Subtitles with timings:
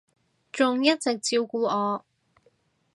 [0.03, 0.03] 仲
[0.83, 2.03] 一直照顧我